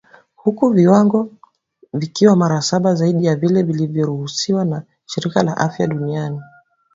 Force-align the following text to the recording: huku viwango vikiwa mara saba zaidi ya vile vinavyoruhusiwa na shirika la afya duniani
huku 0.35 0.69
viwango 0.69 1.29
vikiwa 1.93 2.35
mara 2.35 2.61
saba 2.61 2.95
zaidi 2.95 3.25
ya 3.25 3.35
vile 3.35 3.63
vinavyoruhusiwa 3.63 4.65
na 4.65 4.83
shirika 5.05 5.43
la 5.43 5.57
afya 5.57 5.87
duniani 5.87 6.39